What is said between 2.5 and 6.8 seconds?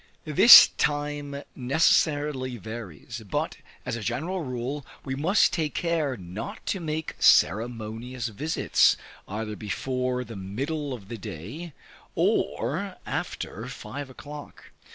varies; but as a general rule we must take care not to